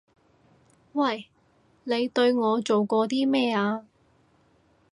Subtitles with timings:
[0.93, 1.27] 喂！
[1.83, 3.85] 你對我做過啲咩啊？